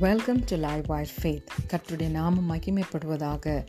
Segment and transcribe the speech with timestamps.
[0.00, 3.66] Welcome to live with faith கர்த்தருடைய நாமம் மகிமைப்படுவதாக.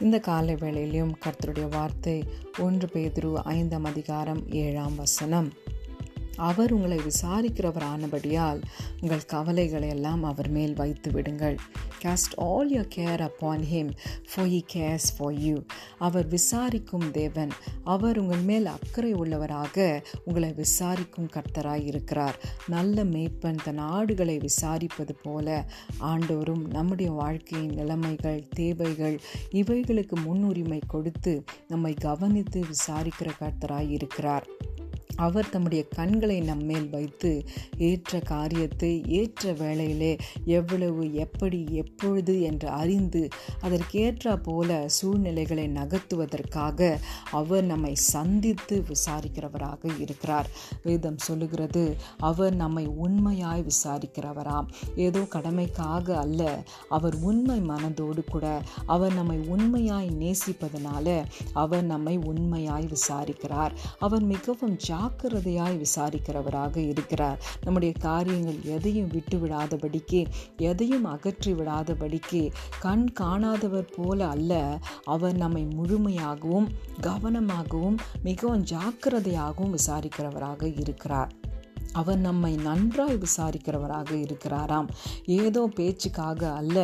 [0.00, 2.24] இந்த காலை வேளையிலும் கர்த்தருடைய வார்த்தை
[2.58, 5.52] ஒன்று பேதுரு ஐந்தாம் அதிகாரம் ஏழாம் வசனம்.
[6.36, 8.62] அவர் உங்களை விசாரிக்கிறவரானபடியால்
[9.00, 11.56] உங்கள் கவலைகளை எல்லாம் அவர் மேல் வைத்து விடுங்கள்.
[12.02, 13.90] Cast all your care upon him
[14.34, 15.62] for he cares for you
[15.98, 17.50] அவர் விசாரிக்கும் தேவன்
[17.84, 22.40] அவர் உங்கள் மேல் அக்கறை உள்ளவராக உங்களை விசாரிக்கும் கர்த்தராய் இருக்கிறார்.
[22.68, 25.66] நல்ல மேய்ப்பன் தன் ஆடுகளை விசாரிப்பது போல
[26.00, 34.46] ஆண்டோரும் நம்முடைய வாழ்க்கையின் நிலைமைகள் தேவைகள் இவைகளுக்கு முன்னுரிமை கொடுத்து நம்மை கவனித்து விசாரிக்கிற கர்த்தராய் இருக்கிறார்.
[35.16, 37.44] அவர் தம்முடைய கண்களை நம்மேல் வைத்து
[37.78, 43.28] ஏற்ற காரியத்தை ஏற்ற வேளையிலே எவ்வளவு எப்படி எப்பொழுது என்று அறிந்து
[43.60, 46.98] அதற்கேற்ற போல சூழ்நிலைகளை நகர்த்துவதற்காக
[47.30, 50.50] அவர் நம்மை சந்தித்து விசாரிக்கிறவராக இருக்கிறார்.
[50.82, 54.68] வேதம் சொல்லுகிறது அவர் நம்மை உண்மையாய் விசாரிக்கிறவராம்.
[54.96, 63.70] ஏதோ கடமைக்காக அல்ல அவர் உண்மை மனதோடு கூட அவர் நம்மை உண்மையாய் நேசிப்பதனால அவர் நம்மை உண்மையாய் விசாரிக்கிறார்.
[63.98, 67.38] அவர் மிகவும் ஜா ஜாக்கிரதையாய் விசாரிக்கிறவராக இருக்கிறார்.
[67.64, 70.26] நம்முடைய காரியங்கள் எதையும் விட்டு விடாதபடிக்கு
[70.56, 76.68] எதையும் அகற்றி விடாதபடிக்கு கண் காணாதவர் போல அல்ல அவர் நம்மை முழுமையாகவும்
[77.00, 81.32] கவனமாகவும் மிகவும் ஜாக்கிரதையாகவும் விசாரிக்கிறவராக இருக்கிறார்.
[81.96, 84.88] அவர் நம்மை நன்றாய் விசாரிக்கிறவராக இருக்கிறாராம்.
[85.26, 86.78] ஏதோ பேச்சுக்காக அல்ல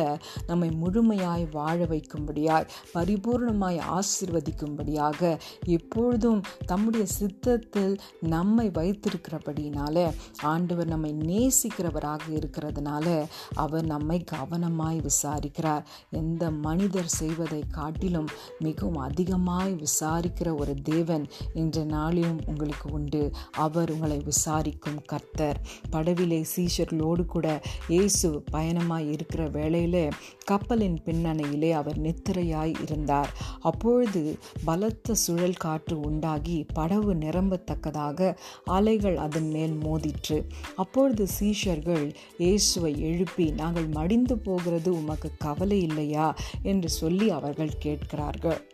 [0.47, 7.95] நம்மை முழுமையாய் வாழ வைக்கும்படியாய் பரிபூர்ணமாய் ஆசிர்வதிக்கும்படியாக எப்பொழுதும் தம்முடைய சித்தத்தில்
[8.35, 13.07] நம்மை வைத்திருக்கிறபடினால ஆண்டவர் நம்மை நேசிக்கிறவராக இருக்கிறதுனால
[13.55, 15.83] அவர் நம்மை கவனமாய் விசாரிக்கிறார்.
[16.11, 23.23] எந்த மனிதர் செய்வதை காட்டிலும் மிகவும் அதிகமாய் விசாரிக்கிற ஒரு தேவன் இன்ற நாளிலும் உங்களுக்கு உண்டு.
[23.65, 25.61] அவர் உங்களை விசாரிக்கும் கர்த்தர்.
[25.91, 30.09] படவிலே சீஷர்களோடு கூட இயேசு பயணமாய் இருக்கிற வேளையிலே
[30.45, 33.33] கப்பலின் பின்னணியிலே அவர் நித்திரையாய் இருந்தார்.
[33.59, 40.45] அப்பொழுது பலத்த சுழல் காற்று உண்டாகி படவு நிரம்பத்தக்கதாக அலைகள் அதன் மேல் மோதிற்று.
[40.75, 46.35] அப்பொழுது சீஷர்கள் இயேசுவை எழுப்பி நாங்கள் மடிந்து போகிறது உமக்கு கவலை இல்லையா?
[46.63, 48.72] என்று சொல்லி அவர்கள் கேட்கிறார்கள்.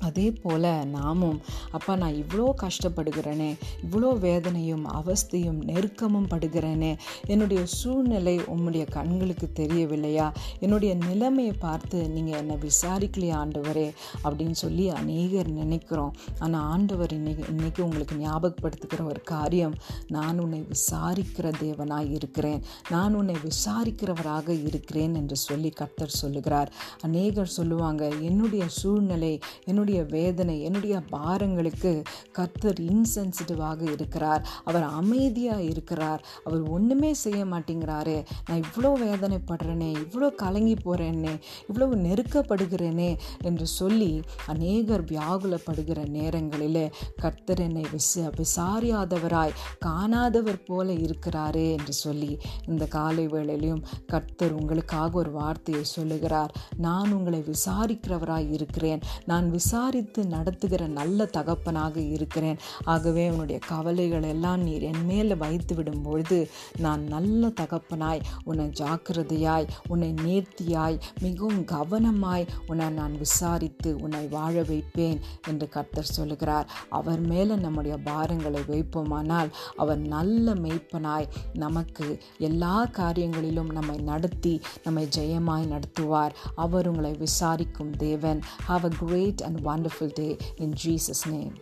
[0.00, 1.38] அதே போல் நாமும்
[1.70, 3.50] அப்பா நான் இவ்வளோ கஷ்டப்படுகிறேனே
[3.84, 6.92] இவ்வளோ வேதனையும் அவஸ்தையும் நெருக்கமும் படுகிறேனே
[7.26, 10.26] என்னுடைய சூழ்நிலை உம்முடைய கண்களுக்கு தெரியவில்லையா?
[10.60, 13.86] என்னுடைய நிலைமையை பார்த்து நீங்கள் என்னை விசாரிக்கலையா ஆண்டவரே?
[14.24, 16.14] அப்படின்னு சொல்லி அநேகர் நினைக்கிறோம்.
[16.38, 19.74] ஆனால் ஆண்டவர் இன்னைக்கு இன்றைக்கி உங்களுக்கு ஞாபகப்படுத்துகிற ஒரு காரியம்
[20.08, 22.60] நான் உன்னை விசாரிக்கிற தேவனாக இருக்கிறேன்.
[22.90, 26.72] நான் உன்னை விசாரிக்கிறவராக இருக்கிறேன் என்று சொல்லி கர்த்தர் சொல்லுகிறார்.
[27.02, 29.32] அநேகர் சொல்லுவாங்க என்னுடைய சூழ்நிலை
[29.64, 31.90] என்னுடைய என்னுடைய வேதனை என்னுடைய பாரங்களுக்கு
[32.32, 34.42] கர்த்தர் இன்சென்சிட்டிவாக இருக்கிறார்.
[34.64, 36.20] அவர் அமைதியாக இருக்கிறார்.
[36.44, 38.18] அவர் ஒன்றுமே செய்ய மாட்டேங்கிறாரே.
[38.48, 41.32] நான் இவ்வளோ வேதனைப்படுறேனே இவ்வளோ கலங்கி போகிறேனே
[41.68, 43.10] இவ்வளவு நெருக்கப்படுகிறேனே
[43.42, 44.12] என்று சொல்லி
[44.46, 46.82] அநேகர் வியாகுலப்படுகிற நேரங்களில்
[47.22, 52.32] கர்த்தர் என்னை விச விசாரியாதவராய் காணாதவர் போல இருக்கிறாரே என்று சொல்லி
[52.66, 56.54] இந்த காலை வேளையிலையும் கர்த்தர் உங்களுக்காக ஒரு வார்த்தையை சொல்லுகிறார்.
[56.86, 59.04] நான் உங்களை விசாரிக்கிறவராய் இருக்கிறேன்.
[59.30, 62.58] நான் விசா விசாரித்து நடத்துகிற நல்ல தகப்பனாக இருக்கிறேன்.
[62.84, 66.38] ஆகவே உன்னுடைய கவலைகள் எல்லாம் நீர் என் மேலே வைத்து விடும் பொழுது
[66.78, 75.18] நான் நல்ல தகப்பனாய் உன்னை ஜாக்கிரதையாய் உன்னை நேர்த்தியாய் மிகவும் கவனமாய் உன்னை நான் விசாரித்து உன்னை வாழ வைப்பேன்
[75.48, 76.68] என்று கர்த்தர் சொல்லுகிறார்.
[76.98, 81.30] அவர் மேலே நம்முடைய பாரங்களை வைப்போமானால் அவர் நல்ல மெய்ப்பனாய்
[81.64, 82.08] நமக்கு
[82.50, 84.54] எல்லா காரியங்களிலும் நம்மை நடத்தி
[84.84, 86.36] நம்மை ஜெயமாய் நடத்துவார்.
[86.66, 88.42] அவர் உங்களை விசாரிக்கும் தேவன்.
[88.68, 91.54] Have a great and wonderful day in Jesus' name.